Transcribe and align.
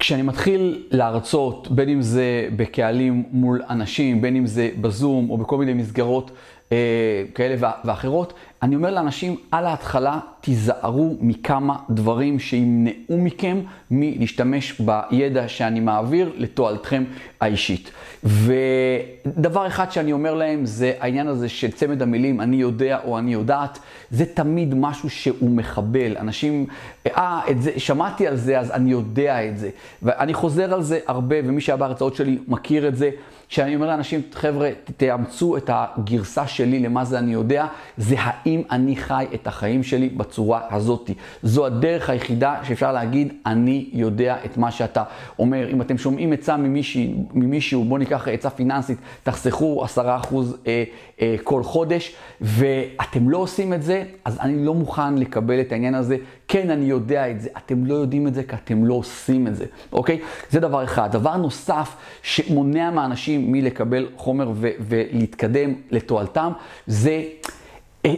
כשאני 0.00 0.22
מתחיל 0.22 0.82
להרצות, 0.90 1.70
בין 1.70 1.88
אם 1.88 2.02
זה 2.02 2.48
בקהלים 2.56 3.24
מול 3.32 3.62
אנשים, 3.70 4.20
בין 4.20 4.36
אם 4.36 4.46
זה 4.46 4.70
בזום 4.80 5.30
או 5.30 5.38
בכל 5.38 5.56
מיני 5.56 5.74
מסגרות 5.74 6.30
אה, 6.72 6.76
כאלה 7.34 7.70
ואחרות, 7.84 8.32
אני 8.62 8.76
אומר 8.76 8.90
לאנשים, 8.90 9.36
על 9.50 9.66
ההתחלה 9.66 10.18
תיזהרו 10.40 11.16
מכמה 11.20 11.76
דברים 11.90 12.38
שימנעו 12.38 13.18
מכם 13.18 13.60
מלהשתמש 13.90 14.80
בידע 14.80 15.48
שאני 15.48 15.80
מעביר 15.80 16.32
לתועלתכם 16.36 17.04
האישית. 17.40 17.90
ודבר 18.24 19.66
אחד 19.66 19.92
שאני 19.92 20.12
אומר 20.12 20.34
להם 20.34 20.66
זה 20.66 20.92
העניין 21.00 21.28
הזה 21.28 21.48
של 21.48 21.70
צמד 21.70 22.02
המילים 22.02 22.40
אני 22.40 22.56
יודע 22.56 22.98
או 23.04 23.18
אני 23.18 23.32
יודעת, 23.32 23.78
זה 24.10 24.26
תמיד 24.26 24.74
משהו 24.74 25.10
שהוא 25.10 25.50
מחבל. 25.50 26.16
אנשים, 26.16 26.66
אה, 27.06 27.40
את 27.50 27.62
זה, 27.62 27.72
שמעתי 27.76 28.26
על 28.26 28.36
זה 28.36 28.58
אז 28.58 28.70
אני 28.70 28.90
יודע 28.90 29.48
את 29.48 29.58
זה. 29.58 29.70
ואני 30.02 30.34
חוזר 30.34 30.74
על 30.74 30.82
זה 30.82 30.98
הרבה 31.06 31.36
ומי 31.44 31.60
שהיה 31.60 31.76
בהרצאות 31.76 32.16
שלי 32.16 32.38
מכיר 32.48 32.88
את 32.88 32.96
זה. 32.96 33.10
כשאני 33.50 33.74
אומר 33.74 33.86
לאנשים, 33.86 34.22
חבר'ה, 34.32 34.70
תאמצו 34.96 35.56
את 35.56 35.70
הגרסה 35.72 36.46
שלי 36.46 36.80
למה 36.80 37.04
זה 37.04 37.18
אני 37.18 37.32
יודע, 37.32 37.66
זה 37.96 38.14
האם 38.18 38.49
אני 38.70 38.96
חי 38.96 39.26
את 39.34 39.46
החיים 39.46 39.82
שלי 39.82 40.08
בצורה 40.08 40.60
הזאת. 40.70 41.10
זו 41.42 41.66
הדרך 41.66 42.10
היחידה 42.10 42.56
שאפשר 42.62 42.92
להגיד, 42.92 43.32
אני 43.46 43.88
יודע 43.92 44.36
את 44.44 44.56
מה 44.56 44.70
שאתה 44.70 45.02
אומר. 45.38 45.68
אם 45.70 45.82
אתם 45.82 45.98
שומעים 45.98 46.32
עצה 46.32 46.56
ממישהו, 47.34 47.84
בואו 47.84 47.98
ניקח 47.98 48.28
עצה 48.28 48.50
פיננסית, 48.50 48.98
תחסכו 49.22 49.84
10% 49.84 49.98
אה, 50.66 50.84
אה, 51.20 51.36
כל 51.44 51.62
חודש, 51.62 52.14
ואתם 52.40 53.30
לא 53.30 53.38
עושים 53.38 53.72
את 53.72 53.82
זה, 53.82 54.04
אז 54.24 54.38
אני 54.40 54.64
לא 54.64 54.74
מוכן 54.74 55.14
לקבל 55.18 55.60
את 55.60 55.72
העניין 55.72 55.94
הזה. 55.94 56.16
כן, 56.48 56.70
אני 56.70 56.84
יודע 56.84 57.30
את 57.30 57.40
זה, 57.40 57.48
אתם 57.56 57.86
לא 57.86 57.94
יודעים 57.94 58.26
את 58.26 58.34
זה 58.34 58.42
כי 58.42 58.56
אתם 58.64 58.84
לא 58.84 58.94
עושים 58.94 59.46
את 59.46 59.56
זה, 59.56 59.64
אוקיי? 59.92 60.18
זה 60.50 60.60
דבר 60.60 60.84
אחד. 60.84 61.12
דבר 61.12 61.36
נוסף 61.36 61.96
שמונע 62.22 62.90
מאנשים 62.90 63.52
מלקבל 63.52 64.08
חומר 64.16 64.50
ו- 64.54 64.70
ולהתקדם 64.80 65.74
לתועלתם, 65.90 66.52
זה 66.86 67.22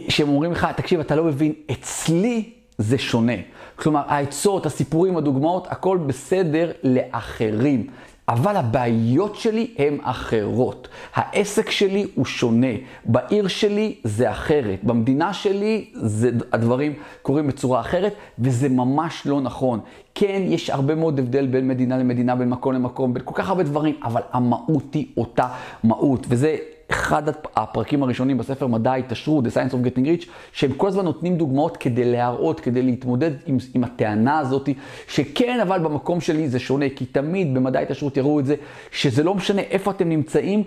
שהם 0.09 0.29
אומרים 0.29 0.51
לך, 0.51 0.67
תקשיב, 0.75 0.99
אתה 0.99 1.15
לא 1.15 1.23
מבין, 1.23 1.53
אצלי 1.71 2.49
זה 2.77 2.97
שונה. 2.97 3.33
כלומר, 3.75 4.01
העצות, 4.07 4.65
הסיפורים, 4.65 5.17
הדוגמאות, 5.17 5.67
הכל 5.69 5.97
בסדר 5.97 6.71
לאחרים. 6.83 7.87
אבל 8.27 8.55
הבעיות 8.55 9.35
שלי 9.35 9.67
הן 9.77 9.97
אחרות. 10.01 10.87
העסק 11.15 11.69
שלי 11.69 12.07
הוא 12.15 12.25
שונה. 12.25 12.67
בעיר 13.05 13.47
שלי 13.47 13.95
זה 14.03 14.31
אחרת. 14.31 14.83
במדינה 14.83 15.33
שלי 15.33 15.89
זה, 15.93 16.31
הדברים 16.51 16.93
קורים 17.21 17.47
בצורה 17.47 17.79
אחרת, 17.79 18.13
וזה 18.39 18.69
ממש 18.69 19.21
לא 19.25 19.41
נכון. 19.41 19.79
כן, 20.15 20.41
יש 20.45 20.69
הרבה 20.69 20.95
מאוד 20.95 21.19
הבדל 21.19 21.47
בין 21.47 21.67
מדינה 21.67 21.97
למדינה, 21.97 22.35
בין 22.35 22.49
מקום 22.49 22.73
למקום, 22.73 23.13
בין 23.13 23.23
כל 23.25 23.35
כך 23.35 23.49
הרבה 23.49 23.63
דברים, 23.63 23.95
אבל 24.03 24.21
המהות 24.31 24.93
היא 24.93 25.07
אותה 25.17 25.47
מהות. 25.83 26.25
וזה 26.29 26.57
אחד 26.93 27.23
הפרקים 27.55 28.03
הראשונים 28.03 28.37
בספר 28.37 28.67
מדע 28.67 28.91
ההתעשרות, 28.91 29.45
The 29.45 29.47
Science 29.47 29.73
of 29.73 29.87
Getting 29.87 30.21
Rich, 30.21 30.25
שהם 30.51 30.73
כל 30.73 30.87
הזמן 30.87 31.05
נותנים 31.05 31.37
דוגמאות 31.37 31.77
כדי 31.77 32.11
להראות, 32.11 32.59
כדי 32.59 32.81
להתמודד 32.81 33.31
עם, 33.45 33.57
עם 33.73 33.83
הטענה 33.83 34.39
הזאת, 34.39 34.69
שכן, 35.07 35.59
אבל 35.59 35.79
במקום 35.79 36.21
שלי 36.21 36.49
זה 36.49 36.59
שונה, 36.59 36.85
כי 36.95 37.05
תמיד 37.05 37.53
במדע 37.53 37.79
ההתעשרות 37.79 38.17
יראו 38.17 38.39
את 38.39 38.45
זה, 38.45 38.55
שזה 38.91 39.23
לא 39.23 39.35
משנה 39.35 39.61
איפה 39.61 39.91
אתם 39.91 40.09
נמצאים, 40.09 40.63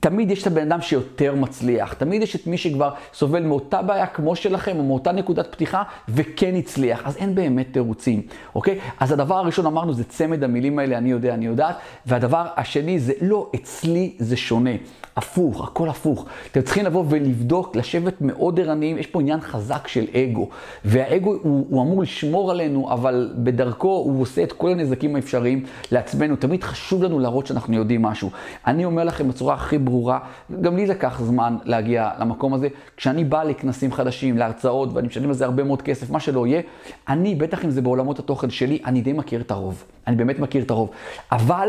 תמיד 0.00 0.30
יש 0.30 0.42
את 0.42 0.46
הבן 0.46 0.72
אדם 0.72 0.80
שיותר 0.80 1.34
מצליח, 1.34 1.92
תמיד 1.92 2.22
יש 2.22 2.36
את 2.36 2.46
מי 2.46 2.58
שכבר 2.58 2.90
סובל 3.14 3.42
מאותה 3.42 3.82
בעיה 3.82 4.06
כמו 4.06 4.36
שלכם, 4.36 4.78
או 4.78 4.84
מאותה 4.84 5.12
נקודת 5.12 5.52
פתיחה, 5.52 5.82
וכן 6.08 6.54
הצליח, 6.54 7.02
אז 7.04 7.16
אין 7.16 7.34
באמת 7.34 7.66
תירוצים, 7.72 8.22
אוקיי? 8.54 8.78
אז 9.00 9.12
הדבר 9.12 9.34
הראשון 9.34 9.66
אמרנו 9.66 9.94
זה 9.94 10.04
צמד 10.04 10.44
המילים 10.44 10.78
האלה, 10.78 10.98
אני 10.98 11.10
יודע, 11.10 11.34
אני 11.34 11.46
יודעת, 11.46 11.76
והדבר 12.06 12.46
השני 12.56 12.98
זה 12.98 13.12
לא, 13.20 13.50
אצלי 13.54 14.14
זה 14.18 14.36
שונה. 14.36 14.70
הפוך, 15.16 15.53
הכל 15.62 15.88
הפוך. 15.88 16.26
אתם 16.52 16.62
צריכים 16.62 16.84
לבוא 16.84 17.04
ולבדוק, 17.08 17.76
לשבת 17.76 18.14
מאוד 18.20 18.60
ערניים, 18.60 18.98
יש 18.98 19.06
פה 19.06 19.20
עניין 19.20 19.40
חזק 19.40 19.88
של 19.88 20.04
אגו. 20.14 20.48
והאגו 20.84 21.34
הוא, 21.42 21.66
הוא 21.70 21.82
אמור 21.82 22.02
לשמור 22.02 22.50
עלינו, 22.50 22.92
אבל 22.92 23.32
בדרכו 23.36 23.88
הוא 23.88 24.22
עושה 24.22 24.42
את 24.42 24.52
כל 24.52 24.70
הנזקים 24.70 25.16
האפשריים 25.16 25.64
לעצמנו. 25.92 26.36
תמיד 26.36 26.62
חשוב 26.64 27.02
לנו 27.02 27.18
להראות 27.18 27.46
שאנחנו 27.46 27.76
יודעים 27.76 28.02
משהו. 28.02 28.30
אני 28.66 28.84
אומר 28.84 29.04
לכם 29.04 29.28
בצורה 29.28 29.54
הכי 29.54 29.78
ברורה, 29.78 30.18
גם 30.60 30.76
לי 30.76 30.86
לקח 30.86 31.20
זמן 31.22 31.56
להגיע 31.64 32.10
למקום 32.20 32.54
הזה. 32.54 32.68
כשאני 32.96 33.24
בא 33.24 33.42
לכנסים 33.42 33.92
חדשים, 33.92 34.38
להרצאות, 34.38 34.88
ואני 34.92 35.06
משלם 35.06 35.28
על 35.28 35.34
זה 35.34 35.44
הרבה 35.44 35.64
מאוד 35.64 35.82
כסף, 35.82 36.10
מה 36.10 36.20
שלא 36.20 36.46
יהיה, 36.46 36.62
אני, 37.08 37.34
בטח 37.34 37.64
אם 37.64 37.70
זה 37.70 37.82
בעולמות 37.82 38.18
התוכן 38.18 38.50
שלי, 38.50 38.78
אני 38.86 39.00
די 39.00 39.12
מכיר 39.12 39.40
את 39.40 39.50
הרוב. 39.50 39.84
אני 40.06 40.16
באמת 40.16 40.38
מכיר 40.38 40.62
את 40.62 40.70
הרוב. 40.70 40.90
אבל... 41.32 41.68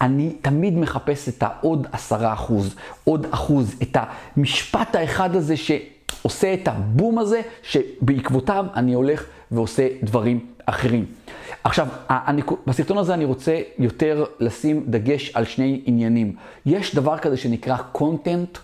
אני 0.00 0.30
תמיד 0.42 0.78
מחפש 0.78 1.28
את 1.28 1.42
העוד 1.42 1.86
עשרה 1.92 2.32
אחוז, 2.32 2.74
עוד 3.04 3.26
אחוז, 3.30 3.74
את 3.82 3.96
המשפט 4.36 4.94
האחד 4.94 5.36
הזה 5.36 5.54
שעושה 5.56 6.54
את 6.54 6.68
הבום 6.68 7.18
הזה, 7.18 7.40
שבעקבותיו 7.62 8.66
אני 8.74 8.92
הולך 8.94 9.24
ועושה 9.50 9.88
דברים 10.02 10.46
אחרים. 10.66 11.04
עכשיו, 11.64 11.88
בסרטון 12.66 12.98
הזה 12.98 13.14
אני 13.14 13.24
רוצה 13.24 13.60
יותר 13.78 14.24
לשים 14.40 14.84
דגש 14.86 15.30
על 15.34 15.44
שני 15.44 15.82
עניינים. 15.84 16.36
יש 16.66 16.94
דבר 16.94 17.18
כזה 17.18 17.36
שנקרא 17.36 17.76
content, 17.94 18.58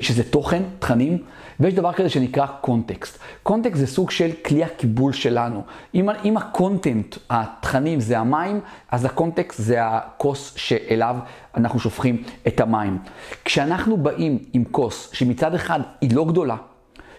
שזה 0.00 0.24
תוכן, 0.24 0.62
תכנים, 0.78 1.18
ויש 1.60 1.74
דבר 1.74 1.92
כזה 1.92 2.08
שנקרא 2.08 2.46
context. 2.46 3.18
context 3.42 3.76
זה 3.76 3.86
סוג 3.86 4.10
של 4.10 4.30
כלי 4.44 4.64
הקיבול 4.64 5.12
שלנו. 5.12 5.62
אם, 5.94 6.08
אם 6.24 6.36
ה 6.36 6.45
content, 6.45 7.16
התכנים 7.30 8.00
זה 8.00 8.18
המים, 8.18 8.60
אז 8.90 9.04
ה 9.04 9.11
context 9.11 9.60
זה 9.60 9.76
הכוס 9.80 10.52
שאליו 10.56 11.16
אנחנו 11.54 11.80
שופכים 11.80 12.22
את 12.46 12.60
המים. 12.60 12.98
כשאנחנו 13.44 13.96
באים 13.96 14.38
עם 14.52 14.64
כוס 14.64 15.10
שמצד 15.12 15.54
אחד 15.54 15.80
היא 16.00 16.16
לא 16.16 16.24
גדולה, 16.24 16.56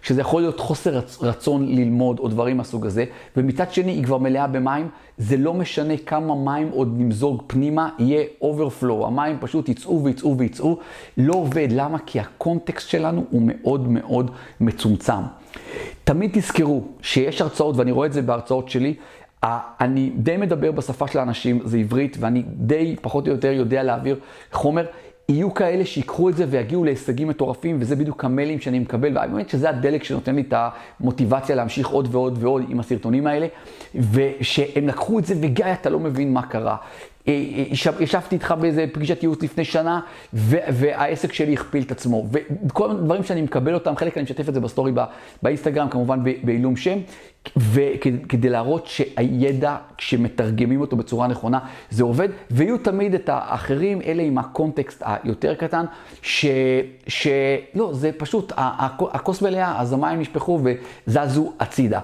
שזה 0.01 0.21
יכול 0.21 0.41
להיות 0.41 0.59
חוסר 0.59 0.99
רצון 1.21 1.75
ללמוד 1.75 2.19
או 2.19 2.27
דברים 2.27 2.57
מהסוג 2.57 2.85
הזה, 2.85 3.05
ומצד 3.37 3.71
שני 3.71 3.91
היא 3.91 4.03
כבר 4.03 4.17
מלאה 4.17 4.47
במים, 4.47 4.89
זה 5.17 5.37
לא 5.37 5.53
משנה 5.53 5.97
כמה 5.97 6.35
מים 6.35 6.69
עוד 6.71 6.93
נמזוג 6.97 7.43
פנימה, 7.47 7.89
יהיה 7.99 8.23
overflow, 8.41 9.05
המים 9.05 9.37
פשוט 9.39 9.69
יצאו 9.69 10.03
ויצאו 10.03 10.37
ויצאו, 10.37 10.77
לא 11.17 11.33
עובד, 11.33 11.67
למה? 11.71 11.97
כי 12.05 12.19
הקונטקסט 12.19 12.89
שלנו 12.89 13.25
הוא 13.29 13.41
מאוד 13.45 13.87
מאוד 13.87 14.31
מצומצם. 14.59 15.21
תמיד 16.03 16.31
תזכרו 16.33 16.83
שיש 17.01 17.41
הרצאות, 17.41 17.75
ואני 17.77 17.91
רואה 17.91 18.07
את 18.07 18.13
זה 18.13 18.21
בהרצאות 18.21 18.69
שלי, 18.69 18.93
אני 19.43 20.11
די 20.15 20.37
מדבר 20.37 20.71
בשפה 20.71 21.07
של 21.07 21.19
האנשים, 21.19 21.59
זה 21.63 21.77
עברית, 21.77 22.17
ואני 22.19 22.43
די 22.47 22.95
פחות 23.01 23.27
או 23.27 23.31
יותר 23.31 23.51
יודע 23.51 23.83
להעביר 23.83 24.19
חומר. 24.51 24.85
יהיו 25.29 25.53
כאלה 25.53 25.85
שיקחו 25.85 26.29
את 26.29 26.35
זה 26.37 26.45
ויגיעו 26.49 26.83
להישגים 26.83 27.27
מטורפים, 27.27 27.77
וזה 27.79 27.95
בדיוק 27.95 28.25
המיילים 28.25 28.59
שאני 28.59 28.79
מקבל, 28.79 29.17
והאמת 29.17 29.49
שזה 29.49 29.69
הדלק 29.69 30.03
שנותן 30.03 30.35
לי 30.35 30.41
את 30.41 30.53
המוטיבציה 30.99 31.55
להמשיך 31.55 31.87
עוד 31.87 32.07
ועוד 32.11 32.37
ועוד 32.43 32.63
עם 32.69 32.79
הסרטונים 32.79 33.27
האלה, 33.27 33.47
ושהם 33.95 34.87
לקחו 34.87 35.19
את 35.19 35.25
זה, 35.25 35.35
וגיא, 35.41 35.65
אתה 35.73 35.89
לא 35.89 35.99
מבין 35.99 36.33
מה 36.33 36.41
קרה. 36.41 36.75
אה, 37.29 37.33
אה, 37.57 38.03
ישבתי 38.03 38.35
איתך 38.35 38.53
באיזה 38.59 38.85
פגישת 38.93 39.23
ייעוץ 39.23 39.43
לפני 39.43 39.65
שנה, 39.65 39.99
והעסק 40.33 41.33
שלי 41.33 41.53
הכפיל 41.53 41.83
את 41.83 41.91
עצמו. 41.91 42.27
וכל 42.67 42.91
הדברים 42.91 43.23
שאני 43.23 43.41
מקבל 43.41 43.73
אותם, 43.73 43.95
חלק 43.95 44.17
אני 44.17 44.23
משתף 44.23 44.49
את 44.49 44.53
זה 44.53 44.59
בסטורי 44.59 44.91
באינסטגרם, 45.43 45.89
כמובן 45.89 46.19
בעילום 46.43 46.75
שם, 46.75 46.97
וכדי 47.57 48.49
להראות 48.49 48.87
שהידע, 48.87 49.77
כשמתרגמים 49.97 50.81
אותו 50.81 50.95
בצורה 50.95 51.27
נכונה, 51.27 51.59
זה 51.89 52.03
עובד, 52.03 52.29
ויהיו 52.51 52.77
תמיד 52.77 53.13
את 53.13 53.29
האחרים, 53.29 54.01
אלה 54.01 54.23
עם 54.23 54.37
הקונטקסט 54.37 55.03
היותר 55.05 55.55
קטן, 55.55 55.85
ש... 56.21 56.45
שלא, 57.07 57.89
זה 57.93 58.11
פשוט, 58.17 58.53
הכוס 59.13 59.41
מלאה, 59.41 59.81
אז 59.81 59.93
המים 59.93 60.19
נשפכו 60.19 60.59
וזזו 61.07 61.53
הצידה. 61.59 61.99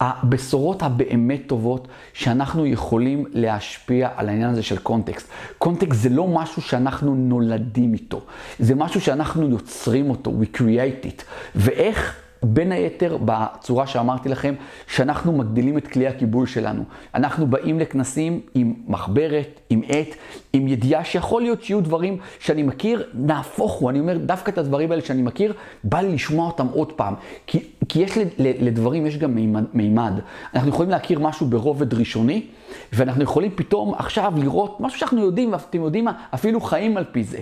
הבשורות 0.00 0.82
הבאמת 0.82 1.42
טובות 1.46 1.88
שאנחנו 2.12 2.66
יכולים 2.66 3.24
להשפיע 3.32 4.08
על 4.16 4.28
העניין 4.28 4.50
הזה 4.50 4.62
של 4.62 4.78
קונטקסט. 4.78 5.28
קונטקסט 5.58 6.00
זה 6.00 6.08
לא 6.08 6.28
משהו 6.28 6.62
שאנחנו 6.62 7.14
נולדים 7.14 7.92
איתו, 7.92 8.20
זה 8.58 8.74
משהו 8.74 9.00
שאנחנו 9.00 9.48
יוצרים 9.48 10.10
אותו, 10.10 10.32
we 10.42 10.56
create 10.56 11.06
it. 11.06 11.22
ואיך? 11.54 12.25
בין 12.46 12.72
היתר 12.72 13.18
בצורה 13.24 13.86
שאמרתי 13.86 14.28
לכם, 14.28 14.54
שאנחנו 14.86 15.32
מגדילים 15.32 15.78
את 15.78 15.88
כלי 15.88 16.06
הקיבול 16.06 16.46
שלנו. 16.46 16.82
אנחנו 17.14 17.46
באים 17.46 17.78
לכנסים 17.78 18.40
עם 18.54 18.74
מחברת, 18.86 19.60
עם 19.70 19.82
עט, 19.88 20.14
עם 20.52 20.68
ידיעה 20.68 21.04
שיכול 21.04 21.42
להיות 21.42 21.62
שיהיו 21.62 21.80
דברים 21.80 22.18
שאני 22.40 22.62
מכיר, 22.62 23.02
נהפוך 23.14 23.72
הוא, 23.72 23.90
אני 23.90 24.00
אומר, 24.00 24.16
דווקא 24.18 24.50
את 24.50 24.58
הדברים 24.58 24.90
האלה 24.90 25.02
שאני 25.02 25.22
מכיר, 25.22 25.52
בא 25.84 26.00
לי 26.00 26.12
לשמוע 26.12 26.46
אותם 26.46 26.66
עוד 26.72 26.92
פעם. 26.92 27.14
כי, 27.46 27.64
כי 27.88 28.02
יש 28.02 28.18
לדברים, 28.38 29.06
יש 29.06 29.18
גם 29.18 29.38
מימד. 29.74 30.12
אנחנו 30.54 30.68
יכולים 30.68 30.90
להכיר 30.90 31.20
משהו 31.20 31.46
ברובד 31.46 31.94
ראשוני, 31.94 32.46
ואנחנו 32.92 33.22
יכולים 33.22 33.50
פתאום 33.54 33.94
עכשיו 33.94 34.32
לראות 34.36 34.80
משהו 34.80 34.98
שאנחנו 34.98 35.20
יודעים, 35.20 35.52
ואתם 35.52 35.82
יודעים 35.82 36.04
מה, 36.04 36.12
אפילו 36.34 36.60
חיים 36.60 36.96
על 36.96 37.04
פי 37.12 37.24
זה. 37.24 37.38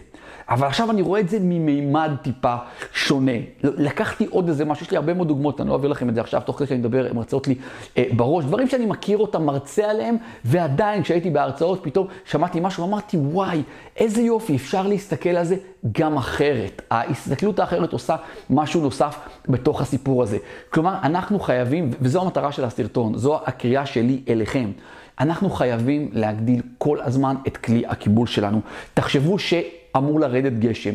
אבל 0.49 0.67
עכשיו 0.67 0.91
אני 0.91 1.03
רואה 1.03 1.21
את 1.21 1.29
זה 1.29 1.38
ממימד 1.41 2.11
טיפה 2.23 2.55
שונה. 2.93 3.32
לקחתי 3.62 4.26
עוד 4.31 4.49
איזה 4.49 4.65
משהו, 4.65 4.85
יש 4.85 4.91
לי 4.91 4.97
הרבה 4.97 5.15
מאוד 5.15 5.29
דוגמאות, 5.29 5.61
אני 5.61 5.69
לא 5.69 5.73
אעביר 5.73 5.91
לכם 5.91 6.09
את 6.09 6.15
זה 6.15 6.21
עכשיו, 6.21 6.41
תוך 6.44 6.59
כדי 6.59 6.67
שאני 6.67 6.79
מדבר, 6.79 7.06
הן 7.11 7.17
הרצאות 7.17 7.49
לי 7.49 7.55
אה, 7.99 8.05
בראש, 8.17 8.44
דברים 8.44 8.69
שאני 8.69 8.87
מכיר 8.87 9.19
אותם, 9.19 9.47
מרצה 9.47 9.91
עליהם, 9.91 10.17
ועדיין 10.44 11.03
כשהייתי 11.03 11.31
בהרצאות, 11.31 11.81
פתאום 11.82 12.06
שמעתי 12.25 12.61
משהו, 12.61 12.85
אמרתי, 12.85 13.17
וואי, 13.17 13.62
איזה 13.97 14.23
יופי, 14.23 14.56
אפשר 14.56 14.87
להסתכל 14.87 15.29
על 15.29 15.44
זה 15.44 15.56
גם 15.93 16.17
אחרת. 16.17 16.82
ההסתכלות 16.91 17.59
האחרת 17.59 17.93
עושה 17.93 18.17
משהו 18.50 18.81
נוסף 18.81 19.19
בתוך 19.49 19.81
הסיפור 19.81 20.23
הזה. 20.23 20.38
כלומר, 20.71 20.94
אנחנו 21.03 21.41
חייבים, 21.41 21.91
וזו 22.00 22.23
המטרה 22.23 22.53
של 22.53 22.65
הסרטון, 22.65 23.19
זו 23.19 23.41
הקריאה 23.47 23.87
שלי 23.87 24.23
אליכם. 24.29 24.71
אנחנו 25.20 25.50
חייבים 25.50 26.08
להגדיל 26.12 26.62
כל 26.78 27.00
הזמן 27.00 27.37
את 27.46 27.56
כלי 27.56 27.82
הקיבול 27.87 28.26
שלנו. 28.26 28.61
תחשבו 28.94 29.38
שאמור 29.38 30.20
לרדת 30.20 30.52
גשם. 30.52 30.94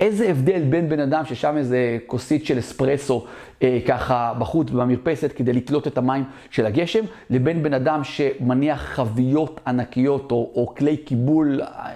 איזה 0.00 0.30
הבדל 0.30 0.62
בין 0.62 0.88
בן 0.88 1.00
אדם 1.00 1.24
ששם 1.24 1.56
איזה 1.56 1.98
כוסית 2.06 2.46
של 2.46 2.58
אספרסו 2.58 3.26
אה, 3.62 3.78
ככה 3.86 4.34
בחוץ 4.38 4.70
במרפסת 4.70 5.32
כדי 5.32 5.52
לתלות 5.52 5.86
את 5.86 5.98
המים 5.98 6.24
של 6.50 6.66
הגשם, 6.66 7.04
לבין 7.30 7.62
בן 7.62 7.74
אדם 7.74 8.04
שמניח 8.04 8.82
חביות 8.82 9.60
ענקיות 9.66 10.32
או, 10.32 10.50
או 10.54 10.74
כלי 10.74 10.96
קיבול, 10.96 11.60
אה, 11.62 11.90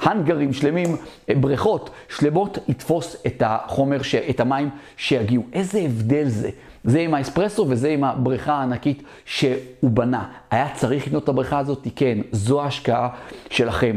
הנגרים 0.00 0.52
שלמים, 0.52 0.96
אה, 1.28 1.34
בריכות 1.34 1.90
שלמות, 2.08 2.58
לתפוס 2.68 3.16
את 3.26 3.42
החומר, 3.46 4.02
ש, 4.02 4.14
את 4.14 4.40
המים 4.40 4.70
שיגיעו. 4.96 5.42
איזה 5.52 5.78
הבדל 5.78 6.28
זה. 6.28 6.50
זה 6.84 7.00
עם 7.00 7.14
האספרסו 7.14 7.66
וזה 7.68 7.88
עם 7.88 8.04
הבריכה 8.04 8.52
הענקית 8.52 9.02
שהוא 9.24 9.60
בנה. 9.82 10.24
היה 10.50 10.68
צריך 10.74 11.06
לקנות 11.06 11.24
את 11.24 11.28
הבריכה 11.28 11.58
הזאת? 11.58 11.88
כן, 11.96 12.18
זו 12.32 12.62
ההשקעה 12.62 13.08
שלכם. 13.50 13.96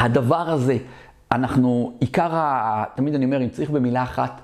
הדבר 0.00 0.50
הזה, 0.50 0.76
אנחנו, 1.32 1.92
עיקר 2.00 2.34
ה... 2.34 2.84
תמיד 2.94 3.14
אני 3.14 3.24
אומר, 3.24 3.42
אם 3.42 3.48
צריך 3.48 3.70
במילה 3.70 4.02
אחת 4.02 4.40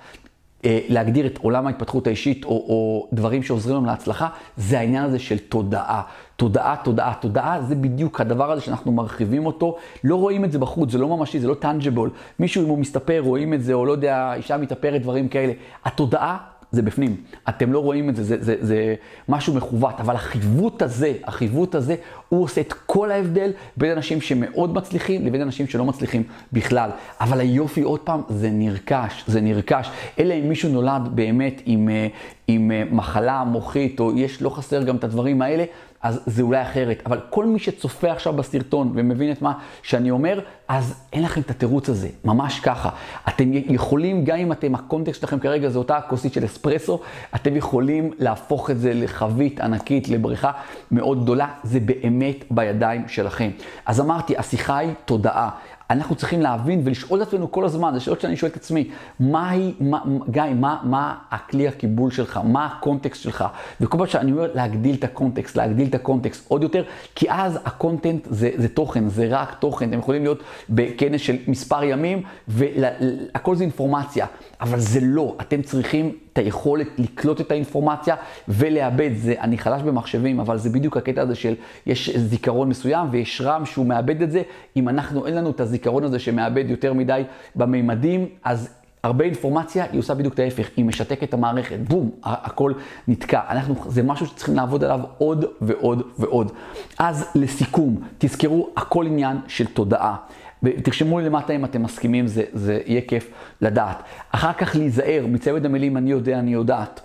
אה, 0.64 0.80
להגדיר 0.88 1.26
את 1.26 1.38
עולם 1.38 1.66
ההתפתחות 1.66 2.06
האישית 2.06 2.44
או, 2.44 2.50
או 2.50 3.08
דברים 3.12 3.42
שעוזרים 3.42 3.76
לנו 3.76 3.86
להצלחה, 3.86 4.28
זה 4.56 4.78
העניין 4.78 5.04
הזה 5.04 5.18
של 5.18 5.38
תודעה. 5.38 6.02
תודעה, 6.36 6.76
תודעה, 6.84 7.14
תודעה, 7.20 7.62
זה 7.62 7.74
בדיוק 7.74 8.20
הדבר 8.20 8.52
הזה 8.52 8.60
שאנחנו 8.60 8.92
מרחיבים 8.92 9.46
אותו. 9.46 9.76
לא 10.04 10.16
רואים 10.16 10.44
את 10.44 10.52
זה 10.52 10.58
בחוץ, 10.58 10.92
זה 10.92 10.98
לא 10.98 11.16
ממשי, 11.16 11.40
זה 11.40 11.48
לא 11.48 11.54
טנג'בול. 11.54 12.10
מישהו, 12.38 12.64
אם 12.64 12.68
הוא 12.68 12.78
מסתפר, 12.78 13.20
רואים 13.20 13.54
את 13.54 13.62
זה, 13.62 13.72
או 13.72 13.86
לא 13.86 13.92
יודע, 13.92 14.34
אישה 14.34 14.56
מתאפרת, 14.56 15.02
דברים 15.02 15.28
כאלה. 15.28 15.52
התודעה 15.84 16.38
זה 16.76 16.82
בפנים. 16.82 17.16
אתם 17.48 17.72
לא 17.72 17.78
רואים 17.78 18.08
את 18.08 18.16
זה, 18.16 18.24
זה, 18.24 18.36
זה, 18.40 18.56
זה 18.60 18.94
משהו 19.28 19.54
מכוות, 19.54 20.00
אבל 20.00 20.14
החיווט 20.14 20.82
הזה, 20.82 21.12
החיווט 21.24 21.74
הזה, 21.74 21.96
הוא 22.28 22.42
עושה 22.42 22.60
את 22.60 22.72
כל 22.72 23.10
ההבדל 23.10 23.50
בין 23.76 23.92
אנשים 23.92 24.20
שמאוד 24.20 24.74
מצליחים 24.74 25.26
לבין 25.26 25.42
אנשים 25.42 25.66
שלא 25.66 25.84
מצליחים 25.84 26.22
בכלל. 26.52 26.90
אבל 27.20 27.40
היופי, 27.40 27.82
עוד 27.82 28.00
פעם, 28.00 28.20
זה 28.28 28.50
נרכש, 28.50 29.24
זה 29.26 29.40
נרכש. 29.40 29.90
אלא 30.18 30.34
אם 30.34 30.48
מישהו 30.48 30.68
נולד 30.68 31.08
באמת 31.14 31.62
עם, 31.66 31.88
אה, 31.88 32.06
עם 32.48 32.70
אה, 32.70 32.82
מחלה 32.90 33.44
מוחית, 33.44 34.00
או 34.00 34.18
יש, 34.18 34.42
לא 34.42 34.50
חסר 34.50 34.82
גם 34.82 34.96
את 34.96 35.04
הדברים 35.04 35.42
האלה, 35.42 35.64
אז 36.06 36.20
זה 36.26 36.42
אולי 36.42 36.62
אחרת. 36.62 37.02
אבל 37.06 37.20
כל 37.30 37.46
מי 37.46 37.58
שצופה 37.58 38.12
עכשיו 38.12 38.32
בסרטון 38.32 38.92
ומבין 38.94 39.32
את 39.32 39.42
מה 39.42 39.52
שאני 39.82 40.10
אומר, 40.10 40.40
אז 40.68 40.94
אין 41.12 41.22
לכם 41.22 41.40
את 41.40 41.50
התירוץ 41.50 41.88
הזה, 41.88 42.08
ממש 42.24 42.60
ככה. 42.60 42.90
אתם 43.28 43.50
יכולים, 43.52 44.24
גם 44.24 44.36
אם 44.36 44.52
אתם, 44.52 44.74
ה 44.74 44.80
context 44.80 45.20
שלכם 45.20 45.38
כרגע 45.38 45.68
זה 45.68 45.78
אותה 45.78 46.00
כוסית 46.08 46.32
של 46.32 46.44
אספרסו, 46.44 47.00
אתם 47.34 47.56
יכולים 47.56 48.10
להפוך 48.18 48.70
את 48.70 48.78
זה 48.78 48.94
לחבית 48.94 49.60
ענקית, 49.60 50.08
לבריכה 50.08 50.50
מאוד 50.90 51.22
גדולה, 51.22 51.48
זה 51.62 51.80
באמת 51.80 52.44
בידיים 52.50 53.08
שלכם. 53.08 53.50
אז 53.86 54.00
אמרתי, 54.00 54.36
השיחה 54.38 54.78
היא 54.78 54.92
תודעה. 55.04 55.50
אנחנו 55.90 56.14
צריכים 56.14 56.40
להבין 56.40 56.80
ולשאול 56.84 57.22
את 57.22 57.26
עצמנו 57.26 57.52
כל 57.52 57.64
הזמן, 57.64 57.90
זה 57.94 58.00
שאלות 58.00 58.20
שאני 58.20 58.36
שואל 58.36 58.50
את 58.50 58.56
עצמי, 58.56 58.90
מהי, 59.20 59.74
מה, 59.80 60.02
גיא, 60.30 60.42
מה, 60.54 60.80
מה 60.82 61.18
הכלי 61.30 61.68
הקיבול 61.68 62.10
שלך, 62.10 62.40
מה 62.44 62.66
ה 62.66 62.73
context 62.73 63.22
שלך, 63.22 63.44
וכל 63.80 63.98
פעם 63.98 64.06
שאני 64.06 64.32
אומר 64.32 64.50
להגדיל 64.54 64.94
את 64.94 65.04
ה 65.04 65.10
context, 65.10 65.56
להגדיל 65.56 65.88
את 65.88 65.94
ה 65.94 66.00
context 66.00 66.44
עוד 66.48 66.62
יותר, 66.62 66.84
כי 67.14 67.26
אז 67.30 67.58
ה 67.64 67.72
content 67.72 68.26
זה, 68.30 68.50
זה 68.56 68.68
תוכן, 68.68 69.08
זה 69.08 69.26
רק 69.30 69.54
תוכן, 69.58 69.88
אתם 69.88 69.98
יכולים 69.98 70.22
להיות 70.22 70.42
בכנס 70.70 71.20
של 71.20 71.36
מספר 71.48 71.84
ימים, 71.84 72.22
והכל 72.48 73.56
זה 73.56 73.64
אינפורמציה, 73.64 74.26
אבל 74.60 74.80
זה 74.80 75.00
לא, 75.02 75.36
אתם 75.40 75.62
צריכים 75.62 76.12
את 76.36 76.40
היכולת 76.40 76.86
לקלוט 76.98 77.40
את 77.40 77.50
האינפורמציה 77.50 78.16
ולאבד. 78.48 79.10
זה, 79.14 79.34
אני 79.40 79.58
חלש 79.58 79.82
במחשבים, 79.82 80.40
אבל 80.40 80.58
זה 80.58 80.70
בדיוק 80.70 80.96
הקטע 80.96 81.22
הזה 81.22 81.34
של 81.34 81.54
יש 81.86 82.16
זיכרון 82.16 82.68
מסוים 82.68 83.08
ויש 83.10 83.40
רם 83.44 83.66
שהוא 83.66 83.86
מאבד 83.86 84.22
את 84.22 84.30
זה. 84.30 84.42
אם 84.76 84.88
אנחנו, 84.88 85.26
אין 85.26 85.34
לנו 85.34 85.50
את 85.50 85.60
הזיכרון 85.60 86.04
הזה 86.04 86.18
שמאבד 86.18 86.70
יותר 86.70 86.92
מדי 86.92 87.22
במימדים, 87.56 88.28
אז 88.44 88.68
הרבה 89.02 89.24
אינפורמציה, 89.24 89.84
היא 89.92 89.98
עושה 89.98 90.14
בדיוק 90.14 90.34
את 90.34 90.38
ההפך, 90.38 90.70
היא 90.76 90.84
משתקת 90.84 91.22
את 91.22 91.34
המערכת, 91.34 91.78
בום, 91.88 92.10
הכל 92.22 92.72
נתקע. 93.08 93.40
אנחנו, 93.48 93.74
זה 93.86 94.02
משהו 94.02 94.26
שצריכים 94.26 94.56
לעבוד 94.56 94.84
עליו 94.84 95.00
עוד 95.18 95.44
ועוד 95.60 96.02
ועוד. 96.18 96.52
אז 96.98 97.26
לסיכום, 97.34 98.00
תזכרו, 98.18 98.68
הכל 98.76 99.06
עניין 99.06 99.36
של 99.46 99.66
תודעה. 99.66 100.16
תרשמו 100.64 101.18
לי 101.18 101.26
למטה 101.26 101.52
אם 101.52 101.64
אתם 101.64 101.82
מסכימים, 101.82 102.26
זה, 102.26 102.42
זה 102.52 102.80
יהיה 102.86 103.00
כיף 103.00 103.30
לדעת. 103.60 104.02
אחר 104.30 104.52
כך 104.52 104.76
להיזהר 104.76 105.26
מצוות 105.28 105.64
המילים 105.64 105.96
אני 105.96 106.10
יודע, 106.10 106.38
אני 106.38 106.52
יודעת. 106.52 107.00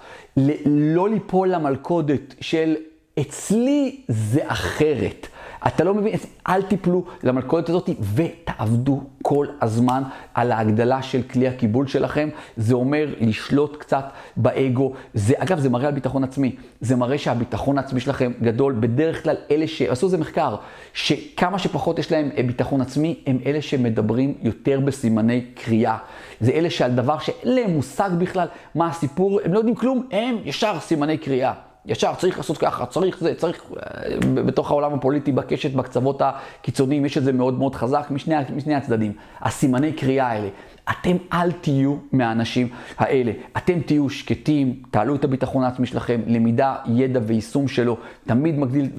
לא 0.65 1.09
ליפול 1.09 1.49
למלכודת 1.49 2.35
של 2.41 2.75
אצלי 3.19 4.01
זה 4.07 4.41
אחרת. 4.47 5.27
אתה 5.67 5.83
לא 5.83 5.93
מבין, 5.93 6.13
אל 6.49 6.61
תיפלו 6.61 7.05
למלכודת 7.23 7.69
הזאת 7.69 7.89
ותעבדו 8.15 9.03
כל 9.21 9.47
הזמן 9.61 10.03
על 10.33 10.51
ההגדלה 10.51 11.01
של 11.01 11.21
כלי 11.21 11.47
הקיבול 11.47 11.87
שלכם. 11.87 12.29
זה 12.57 12.73
אומר 12.73 13.13
לשלוט 13.19 13.77
קצת 13.77 14.05
באגו. 14.37 14.93
זה, 15.13 15.33
אגב, 15.37 15.59
זה 15.59 15.69
מראה 15.69 15.87
על 15.87 15.93
ביטחון 15.93 16.23
עצמי. 16.23 16.55
זה 16.81 16.95
מראה 16.95 17.17
שהביטחון 17.17 17.77
העצמי 17.77 17.99
שלכם 17.99 18.31
גדול. 18.41 18.75
בדרך 18.79 19.23
כלל 19.23 19.35
אלה 19.51 19.67
שעשו 19.67 20.05
איזה 20.05 20.17
מחקר, 20.17 20.55
שכמה 20.93 21.59
שפחות 21.59 21.99
יש 21.99 22.11
להם 22.11 22.29
אה, 22.37 22.43
ביטחון 22.43 22.81
עצמי, 22.81 23.19
הם 23.27 23.37
אלה 23.45 23.61
שמדברים 23.61 24.33
יותר 24.41 24.79
בסימני 24.79 25.41
קריאה. 25.41 25.97
זה 26.39 26.51
אלה 26.51 26.69
שעל 26.69 26.91
דבר 26.91 27.19
שאין 27.19 27.55
להם 27.55 27.71
מושג 27.71 28.09
בכלל 28.17 28.47
מה 28.75 28.87
הסיפור, 28.87 29.39
הם 29.45 29.53
לא 29.53 29.57
יודעים 29.57 29.75
כלום, 29.75 30.07
הם 30.11 30.37
ישר 30.45 30.79
סימני 30.79 31.17
קריאה. 31.17 31.70
ישר 31.85 32.13
צריך 32.17 32.37
לעשות 32.37 32.57
ככה, 32.57 32.85
צריך 32.85 33.17
זה, 33.19 33.35
צריך, 33.35 33.63
אה, 33.71 34.17
בתוך 34.45 34.71
העולם 34.71 34.93
הפוליטי, 34.93 35.31
בקשת, 35.31 35.73
בקצוות 35.73 36.21
הקיצוניים, 36.21 37.05
יש 37.05 37.17
את 37.17 37.23
זה 37.23 37.33
מאוד 37.33 37.53
מאוד 37.53 37.75
חזק 37.75 38.07
משני, 38.11 38.35
משני 38.55 38.75
הצדדים. 38.75 39.13
הסימני 39.41 39.93
קריאה 39.93 40.27
האלה. 40.27 40.47
אתם 40.89 41.17
אל 41.33 41.51
תהיו 41.51 41.95
מהאנשים 42.11 42.69
האלה. 42.97 43.31
אתם 43.57 43.79
תהיו 43.79 44.09
שקטים, 44.09 44.81
תעלו 44.91 45.15
את 45.15 45.23
הביטחון 45.23 45.63
העצמי 45.63 45.87
שלכם, 45.87 46.21
למידה, 46.27 46.75
ידע 46.85 47.19
ויישום 47.23 47.67
שלו, 47.67 47.97
תמיד 48.25 48.59
מגדיל 48.59 48.89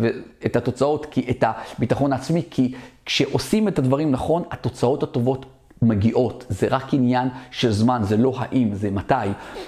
את 0.46 0.56
התוצאות, 0.56 1.06
כי, 1.06 1.26
את 1.30 1.44
הביטחון 1.46 2.12
העצמי, 2.12 2.42
כי 2.50 2.74
כשעושים 3.06 3.68
את 3.68 3.78
הדברים 3.78 4.10
נכון, 4.10 4.42
התוצאות 4.50 5.02
הטובות 5.02 5.46
מגיעות. 5.82 6.46
זה 6.48 6.66
רק 6.70 6.94
עניין 6.94 7.28
של 7.50 7.72
זמן, 7.72 8.00
זה 8.04 8.16
לא 8.16 8.32
האם, 8.36 8.74
זה 8.74 8.90
מתי. 8.90 9.14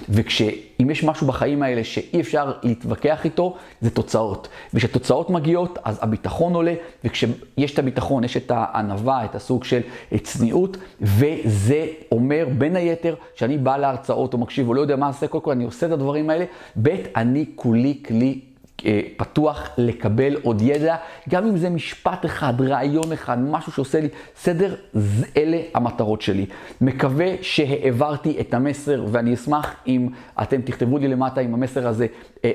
וכשאם 0.09 0.89
יש 0.89 1.03
משהו 1.03 1.27
בחיים 1.27 1.63
האלה 1.63 1.83
שאי 1.83 2.21
אפשר 2.21 2.51
להתווכח 2.63 3.25
איתו, 3.25 3.55
זה 3.81 3.89
תוצאות. 3.89 4.47
וכשתוצאות 4.73 5.29
מגיעות, 5.29 5.79
אז 5.83 5.99
הביטחון 6.01 6.53
עולה, 6.53 6.73
וכשיש 7.03 7.73
את 7.73 7.79
הביטחון, 7.79 8.23
יש 8.23 8.37
את 8.37 8.51
הענווה, 8.55 9.25
את 9.25 9.35
הסוג 9.35 9.63
של 9.63 9.81
צניעות, 10.23 10.77
וזה 11.01 11.85
אומר 12.11 12.47
בין 12.57 12.75
היתר 12.75 13.15
שאני 13.35 13.57
בא 13.57 13.77
להרצאות 13.77 14.33
או 14.33 14.37
מקשיב 14.37 14.67
או 14.67 14.73
לא 14.73 14.81
יודע 14.81 14.95
מה 14.95 15.07
עושה, 15.07 15.27
קודם 15.27 15.43
כל 15.43 15.51
אני 15.51 15.63
עושה 15.63 15.85
את 15.87 15.91
הדברים 15.91 16.29
האלה, 16.29 16.45
ב' 16.81 16.89
אני 17.15 17.45
כולי 17.55 17.99
כלי 18.05 18.39
אה, 18.39 18.54
פתוח 19.17 19.69
לקבל 19.77 20.35
עוד 20.43 20.61
ידע, 20.61 20.95
גם 21.29 21.47
אם 21.47 21.57
זה 21.57 21.69
משפט 21.69 22.25
אחד, 22.25 22.61
רעיון 22.61 23.11
אחד, 23.13 23.39
משהו 23.39 23.71
שעושה 23.71 23.99
לי 23.99 24.07
סדר, 24.35 24.75
אלה 25.37 25.57
המטרות 25.73 26.21
שלי. 26.21 26.45
מקווה 26.81 27.27
שהעברתי 27.41 28.37
את 28.39 28.53
המסר 28.53 29.05
ואני 29.11 29.33
אשמח 29.33 29.75
אם 29.87 30.07
אתם 30.41 30.61
תכתבו 30.61 30.97
לי 30.97 31.07
למטה 31.07 31.41
אם 31.41 31.53
המסר 31.53 31.87
הזה 31.87 32.03
אה, 32.05 32.09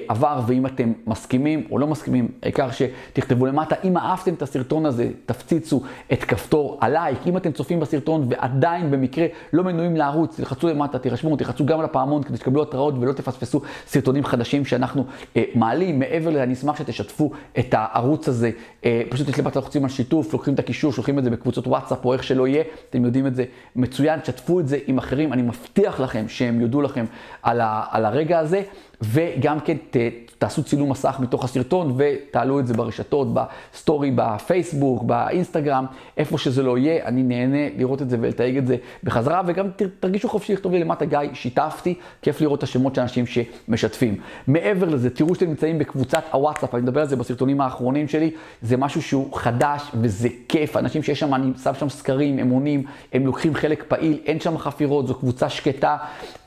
עבר 0.09 0.41
ואם 0.47 0.67
אתם 0.67 0.93
מסכימים 1.07 1.67
או 1.71 1.79
לא 1.79 1.87
מסכימים, 1.87 2.29
העיקר 2.43 2.69
שתכתבו 2.71 3.47
למטה. 3.47 3.77
אם 3.85 3.97
אהבתם 3.97 4.35
את 4.35 4.43
הסרטון 4.43 4.87
הזה, 4.87 5.09
תפציצו 5.27 5.83
את 6.13 6.25
כפתור 6.25 6.79
הלייק. 6.81 7.19
אם 7.27 7.37
אתם 7.37 7.53
צופים 7.53 7.81
בסרטון 7.81 8.27
ועדיין 8.29 8.91
במקרה 8.91 9.27
לא 9.53 9.65
מנויים 9.65 9.97
לערוץ, 9.97 10.37
תלחצו 10.37 10.69
למטה, 10.69 10.99
תירשמו, 10.99 11.37
תלחצו 11.37 11.67
גם 11.67 11.79
על 11.79 11.85
הפעמון 11.85 12.23
כדי 12.23 12.37
שתקבלו 12.37 12.63
התראות 12.63 12.95
ולא 13.01 13.13
תפספסו 13.13 13.61
סרטונים 13.87 14.25
חדשים 14.25 14.65
שאנחנו 14.65 15.05
אה, 15.37 15.43
מעלים. 15.55 15.99
מעבר 15.99 16.31
לזה, 16.31 16.43
אני 16.43 16.53
אשמח 16.53 16.79
שתשתפו 16.79 17.31
את 17.59 17.75
הערוץ 17.79 18.29
הזה. 18.29 18.51
אה, 18.85 19.03
פשוט 19.09 19.29
יש 19.29 19.39
למטה 19.39 19.61
לוחצים 19.61 19.85
על 19.85 19.91
שיתוף, 19.91 20.33
לוקחים 20.33 20.55
את 20.55 20.59
הקישור, 20.59 20.93
שולחים 20.93 21.19
את 21.19 21.25
זה 21.25 21.31
בקבוצות 21.31 21.67
וואטסאפ 21.67 22.05
או 22.05 22.13
איך 22.13 22.23
שלא 22.23 22.49
יהיה, 22.49 22.63
אתם 22.91 23.05
יודעים 23.05 23.27
את 23.27 23.35
זה 23.35 23.45
מצוין, 23.77 24.21
תשתפו 24.21 24.61
את 24.61 24.69
זה 24.69 24.79
עם 24.87 24.99
אחרים, 24.99 25.33
אני 25.33 25.43
מבטיח 25.43 26.01
לכם 26.01 26.29
שהם 26.29 26.61
יודו 26.61 26.83
לכם 26.83 27.05
על, 27.43 27.61
ה, 27.61 27.85
על 27.91 28.05
הרגע 28.05 28.39
הזה. 28.39 28.63
וגם 29.03 29.61
כן 29.61 29.77
ת, 29.91 29.97
תעשו 30.39 30.65
צילום 30.65 30.91
מסך 30.91 31.17
מתוך 31.21 31.45
הסרטון 31.45 31.97
ותעלו 31.97 32.61
את 32.61 32.67
זה 32.67 32.75
ברשתות, 32.75 33.29
בסטורי, 33.35 34.11
בפייסבוק, 34.15 35.03
באינסטגרם, 35.03 35.87
איפה 36.17 36.39
שזה 36.39 36.63
לא 36.63 36.79
יהיה, 36.79 37.07
אני 37.07 37.23
נהנה 37.23 37.69
לראות 37.77 38.03
את 38.03 38.11
זה 38.11 38.17
ולתייג 38.21 38.57
את 38.57 38.67
זה 38.67 38.77
בחזרה, 39.05 39.43
וגם 39.47 39.67
תרגישו 40.01 40.29
חופשי 40.29 40.53
לכתוב 40.53 40.73
לי 40.73 40.81
למטה, 40.81 41.05
גיא, 41.05 41.19
שיתפתי, 41.33 41.95
כיף 42.23 42.41
לראות 42.41 42.59
את 42.59 42.63
השמות 42.63 42.95
של 42.95 43.01
אנשים 43.01 43.25
שמשתפים. 43.27 44.21
מעבר 44.47 44.89
לזה, 44.89 45.11
תראו 45.11 45.35
שאתם 45.35 45.47
נמצאים 45.47 45.79
בקבוצת 45.79 46.25
הוואטסאפ, 46.33 46.75
אני 46.75 46.83
מדבר 46.83 47.01
על 47.01 47.07
זה 47.07 47.17
בסרטונים 47.17 47.61
האחרונים 47.61 48.09
שלי, 48.09 48.31
זה 48.63 48.77
משהו 48.77 49.03
שהוא 49.03 49.37
חדש 49.37 49.83
וזה 49.95 50.29
כיף, 50.49 50.77
אנשים 50.77 51.03
שיש 51.03 51.21
שם, 51.21 51.35
אני 51.35 51.53
שם 51.63 51.75
שם 51.75 51.89
סקרים, 51.89 52.39
הם 52.39 52.51
עונים, 52.51 52.85
הם 53.13 53.27
לוקחים 53.27 53.55
חלק 53.55 53.85
פעיל, 53.89 54.19
אין 54.27 54.41
שם 54.41 54.59
חפירות, 54.59 55.07
זו 55.07 55.15
קבוצה 55.15 55.49
שקטה, 55.49 55.97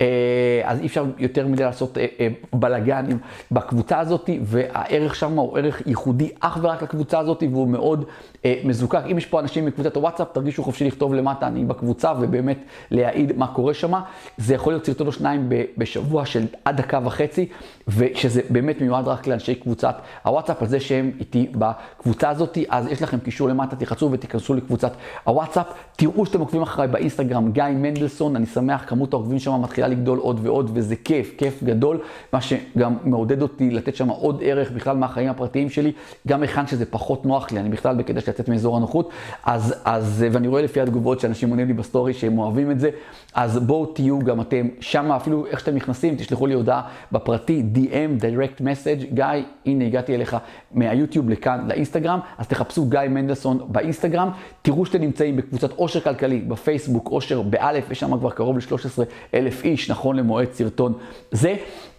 אה, 0.01 0.61
אז 0.63 0.79
אי 0.79 0.85
אפשר 0.85 1.05
יותר 1.17 1.47
מדי 1.47 1.63
לעשות 1.63 1.97
אה, 1.97 2.05
אה, 2.19 2.27
בלאגנים 2.53 3.17
בקבוצה 3.51 3.99
הזאת, 3.99 4.29
והערך 4.41 5.15
שם 5.15 5.31
הוא 5.31 5.57
ערך 5.57 5.81
ייחודי 5.87 6.29
אך 6.39 6.57
ורק 6.61 6.83
לקבוצה 6.83 7.19
הזאת, 7.19 7.43
והוא 7.51 7.67
מאוד 7.67 8.05
מזוקק. 8.63 9.01
אם 9.11 9.17
יש 9.17 9.25
פה 9.25 9.39
אנשים 9.39 9.65
מקבוצת 9.65 9.95
הוואטסאפ, 9.95 10.27
תרגישו 10.33 10.63
חופשי 10.63 10.85
לכתוב 10.87 11.13
למטה, 11.13 11.47
אני 11.47 11.65
בקבוצה, 11.65 12.13
ובאמת 12.19 12.57
להעיד 12.91 13.37
מה 13.37 13.47
קורה 13.47 13.73
שם. 13.73 13.93
זה 14.37 14.55
יכול 14.55 14.73
להיות 14.73 14.85
סרטון 14.85 15.07
או 15.07 15.11
שניים 15.11 15.49
בשבוע 15.77 16.25
של 16.25 16.45
עד 16.65 16.77
דקה 16.77 16.99
וחצי, 17.03 17.49
ושזה 17.87 18.41
באמת 18.49 18.81
מיועד 18.81 19.07
רק 19.07 19.27
לאנשי 19.27 19.55
קבוצת 19.55 19.95
הוואטסאפ, 20.23 20.61
על 20.61 20.67
זה 20.67 20.79
שהם 20.79 21.11
איתי 21.19 21.51
בקבוצה 21.51 22.29
הזאת, 22.29 22.57
אז 22.69 22.87
יש 22.87 23.01
לכם 23.01 23.19
קישור 23.19 23.49
למטה, 23.49 23.75
תחצו 23.75 24.09
ותיכנסו 24.11 24.53
לקבוצת 24.53 24.91
הוואטסאפ. 25.23 25.67
תראו 25.95 26.25
שאתם 26.25 26.39
עוקבים 26.39 26.61
אחריי 26.61 26.87
באינסטגרם, 26.87 27.51
גיא 27.51 27.63
מנדלסון, 27.75 28.35
אני 28.35 28.45
שמח, 28.45 28.83
כמות 28.87 29.13
העוקבים 29.13 29.39
שם 29.39 29.61
מתחילה 29.61 29.87
לגדול 29.87 30.19
עוד 30.19 30.39
ועוד, 30.43 30.71
וזה 30.73 30.95
כיף, 30.95 31.33
כיף 31.37 31.63
גדול, 31.63 31.99
מה 32.33 32.41
שגם 32.41 32.97
מעודד 33.03 33.41
אותי 33.41 33.71
לתת 33.71 33.95
שם 33.95 34.09
עוד 34.09 34.41
ערך 34.45 34.71
בכלל 34.71 34.97
מהחיים 34.97 35.29
הפרטיים 35.29 35.69
שלי, 35.69 35.91
גם 36.27 36.41
היכן 36.41 36.67
שזה 36.67 36.85
פחות 36.85 37.25
נוח 37.25 37.51
לי, 37.51 37.59
אני 37.59 37.69
בכלל 37.69 37.95
בקטע 37.95 38.21
של 38.21 38.31
לצאת 38.31 38.49
מאזור 38.49 38.77
הנוחות, 38.77 39.09
אז, 39.43 39.75
אז, 39.85 40.25
ואני 40.31 40.47
רואה 40.47 40.61
לפי 40.61 40.81
התגובות 40.81 41.19
שאנשים 41.19 41.49
עונים 41.49 41.67
לי 41.67 41.73
בסטורי 41.73 42.13
שהם 42.13 42.37
אוהבים 42.37 42.71
את 42.71 42.79
זה, 42.79 42.89
אז 43.33 43.57
בואו 43.59 43.85
תהיו 43.85 44.19
גם 44.19 44.41
אתם 44.41 44.67
שם, 44.79 45.11
אפילו 45.11 45.45
איך 45.45 45.59
שאתם 45.59 45.75
נכנסים, 45.75 46.15
תשלחו 46.15 46.47
לי 46.47 46.53
הודעה 46.53 46.81
בפרטי, 47.11 47.63
DM, 47.75 48.21
direct 48.21 48.61
message, 48.61 49.13
גיא, 49.13 49.25
הנה 49.65 49.85
הגעתי 49.85 50.15
אליך 50.15 50.37
מהיוטיוב 50.71 51.29
לכאן, 51.29 51.67
לאינסטגרם, 51.67 52.19
אז 52.37 52.47
תחפשו 52.47 52.85
גיא 52.85 52.99
מנדלסון 53.09 53.59
באינסטגרם, 53.67 54.29
תראו 54.61 54.85
שאתם 54.85 55.01
נמצאים 55.01 55.35
בקבוצת 55.37 55.71
עושר 55.71 55.99
כלכלי, 55.99 56.39
בפייסבוק, 56.39 57.07
עושר 57.07 57.41
באלף, 57.41 57.91
יש 57.91 57.99
שם 57.99 58.17
כבר 58.17 58.29
קרוב 58.29 58.57
ל-13 58.57 59.03
אלף 59.33 59.63
איש, 59.63 59.91
נכון 59.91 60.15
למועד 60.15 60.51
סרטון 60.51 60.93
זה, 61.31 61.55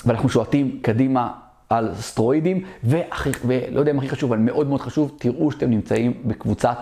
ואנחנו 0.07 0.24
שועטים 0.29 0.79
קדימה 0.83 1.31
על 1.71 1.95
סטרואידים, 1.95 2.65
והכי, 2.85 3.31
ולא 3.47 3.81
יודע 3.81 3.93
אם 3.93 3.99
הכי 3.99 4.09
חשוב, 4.09 4.33
אבל 4.33 4.43
מאוד 4.43 4.69
מאוד 4.69 4.81
חשוב, 4.81 5.13
תראו 5.19 5.51
שאתם 5.51 5.71
נמצאים 5.71 6.15
בקבוצת, 6.25 6.77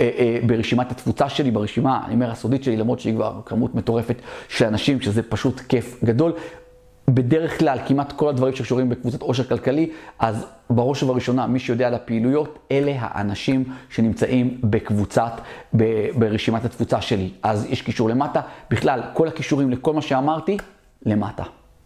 אה, 0.00 0.10
אה, 0.18 0.38
ברשימת 0.46 0.90
התפוצה 0.90 1.28
שלי, 1.28 1.50
ברשימה, 1.50 2.00
אני 2.06 2.14
אומר, 2.14 2.30
הסודית 2.30 2.64
שלי, 2.64 2.76
למרות 2.76 3.00
שהיא 3.00 3.14
כבר 3.14 3.40
כמות 3.46 3.74
מטורפת 3.74 4.16
של 4.48 4.64
אנשים, 4.64 5.00
שזה 5.00 5.22
פשוט 5.22 5.60
כיף 5.60 6.04
גדול. 6.04 6.32
בדרך 7.10 7.58
כלל, 7.58 7.78
כמעט 7.86 8.12
כל 8.12 8.28
הדברים 8.28 8.54
שקשורים 8.54 8.88
בקבוצת 8.88 9.22
עושר 9.22 9.44
כלכלי, 9.44 9.90
אז 10.18 10.46
בראש 10.70 11.02
ובראשונה, 11.02 11.46
מי 11.46 11.58
שיודע 11.58 11.86
על 11.86 11.94
הפעילויות, 11.94 12.58
אלה 12.72 12.92
האנשים 12.98 13.64
שנמצאים 13.90 14.60
בקבוצת, 14.64 15.32
ברשימת 16.18 16.64
התפוצה 16.64 17.00
שלי. 17.00 17.30
אז 17.42 17.66
יש 17.70 17.82
קישור 17.82 18.08
למטה. 18.08 18.40
בכלל, 18.70 19.00
כל 19.12 19.28
הקישורים 19.28 19.70
לכל 19.70 19.94
מה 19.94 20.02
שאמרתי, 20.02 20.56
למטה. 21.06 21.42